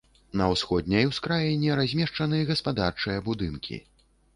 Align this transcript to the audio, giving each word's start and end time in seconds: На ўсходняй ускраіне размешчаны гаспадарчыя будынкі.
На 0.39 0.47
ўсходняй 0.53 1.05
ускраіне 1.11 1.77
размешчаны 1.83 2.43
гаспадарчыя 2.51 3.25
будынкі. 3.31 3.85